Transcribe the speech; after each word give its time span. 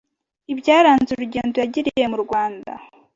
ibyaranze 0.53 1.09
urugendo 1.11 1.55
yagiriye 1.63 2.05
mu 2.11 2.17
Rwanda 2.23 2.71